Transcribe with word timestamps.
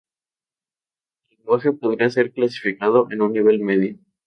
El 1.29 1.37
lenguaje 1.37 1.73
podría 1.73 2.09
ser 2.09 2.31
clasificado 2.33 3.05
en 3.11 3.21
un 3.21 3.33
nivel 3.33 3.59
medio. 3.59 3.99